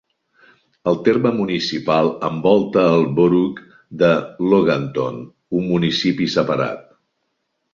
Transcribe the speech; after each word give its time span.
El 0.91 0.95
terme 1.07 1.31
municipal 1.41 2.09
envolta 2.29 2.85
el 2.93 3.05
"borough" 3.19 3.61
de 4.01 4.09
Loganton, 4.53 5.21
un 5.61 5.69
municipi 5.75 6.31
separat. 6.39 6.83